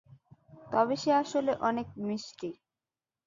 [0.71, 2.49] তবে সে আসলে অনেক মিষ্টি।